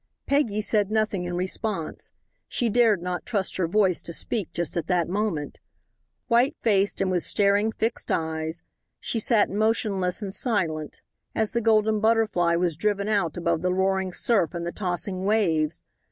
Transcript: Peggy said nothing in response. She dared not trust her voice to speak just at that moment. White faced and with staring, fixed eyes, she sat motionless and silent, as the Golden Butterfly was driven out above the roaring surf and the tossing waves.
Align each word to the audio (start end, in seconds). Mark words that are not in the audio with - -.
Peggy 0.25 0.61
said 0.61 0.89
nothing 0.89 1.25
in 1.25 1.35
response. 1.35 2.11
She 2.47 2.69
dared 2.69 3.03
not 3.03 3.23
trust 3.23 3.57
her 3.57 3.67
voice 3.67 4.01
to 4.01 4.11
speak 4.13 4.51
just 4.51 4.75
at 4.75 4.87
that 4.87 5.07
moment. 5.07 5.59
White 6.27 6.55
faced 6.63 7.01
and 7.01 7.11
with 7.11 7.21
staring, 7.21 7.71
fixed 7.71 8.09
eyes, 8.11 8.63
she 8.99 9.19
sat 9.19 9.51
motionless 9.51 10.19
and 10.19 10.33
silent, 10.33 11.01
as 11.35 11.51
the 11.51 11.61
Golden 11.61 11.99
Butterfly 11.99 12.55
was 12.55 12.75
driven 12.77 13.07
out 13.07 13.37
above 13.37 13.61
the 13.61 13.75
roaring 13.75 14.11
surf 14.11 14.55
and 14.55 14.65
the 14.65 14.71
tossing 14.71 15.23
waves. 15.23 15.83